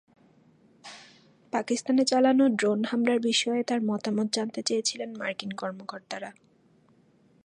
[1.53, 6.29] পাকিস্তানে চালানো ড্রোন হামলার বিষয়ে তাঁর মতামত জানতে চেয়েছিলেন মার্কিন কর্মকর্তারা।